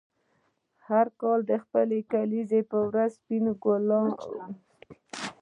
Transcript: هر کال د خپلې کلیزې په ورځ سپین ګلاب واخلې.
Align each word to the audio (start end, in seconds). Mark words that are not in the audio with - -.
هر 0.87 1.05
کال 1.21 1.39
د 1.51 1.53
خپلې 1.63 1.99
کلیزې 2.11 2.61
په 2.71 2.77
ورځ 2.87 3.09
سپین 3.17 3.45
ګلاب 3.63 4.07
واخلې. 4.15 4.53